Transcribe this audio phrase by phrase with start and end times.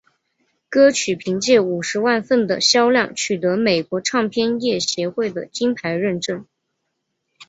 [0.67, 6.47] 歌曲凭借五十万份的销量取得美国唱片业协会的金牌认证。